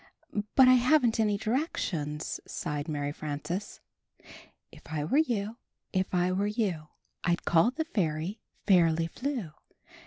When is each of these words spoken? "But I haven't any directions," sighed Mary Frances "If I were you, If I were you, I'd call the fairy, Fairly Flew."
"But 0.55 0.67
I 0.67 0.77
haven't 0.81 1.19
any 1.19 1.37
directions," 1.37 2.39
sighed 2.47 2.87
Mary 2.87 3.11
Frances 3.11 3.81
"If 4.71 4.81
I 4.87 5.03
were 5.03 5.19
you, 5.19 5.57
If 5.93 6.11
I 6.11 6.31
were 6.31 6.47
you, 6.47 6.87
I'd 7.23 7.45
call 7.45 7.69
the 7.69 7.85
fairy, 7.85 8.39
Fairly 8.65 9.05
Flew." 9.05 9.51